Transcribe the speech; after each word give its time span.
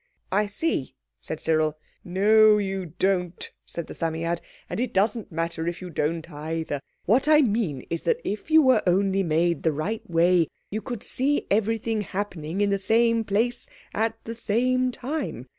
"I 0.31 0.47
see," 0.47 0.95
said 1.21 1.39
Cyril. 1.39 1.77
"No, 2.03 2.57
you 2.57 2.87
don't," 2.97 3.51
said 3.67 3.85
the 3.85 3.93
Psammead, 3.93 4.41
"and 4.67 4.79
it 4.79 4.95
doesn't 4.95 5.31
matter 5.31 5.67
if 5.67 5.79
you 5.79 5.91
don't, 5.91 6.27
either. 6.31 6.79
What 7.05 7.27
I 7.27 7.41
mean 7.41 7.85
is 7.91 8.01
that 8.09 8.19
if 8.27 8.49
you 8.49 8.63
were 8.63 8.81
only 8.87 9.21
made 9.21 9.61
the 9.61 9.71
right 9.71 10.01
way, 10.09 10.47
you 10.71 10.81
could 10.81 11.03
see 11.03 11.45
everything 11.51 12.01
happening 12.01 12.61
in 12.61 12.71
the 12.71 12.79
same 12.79 13.23
place 13.23 13.67
at 13.93 14.15
the 14.23 14.33
same 14.33 14.91
time. 14.91 15.45